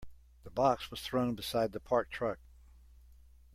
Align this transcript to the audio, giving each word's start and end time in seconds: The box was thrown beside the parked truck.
The 0.43 0.49
box 0.49 0.89
was 0.89 0.99
thrown 1.01 1.35
beside 1.35 1.73
the 1.73 1.79
parked 1.79 2.11
truck. 2.11 2.39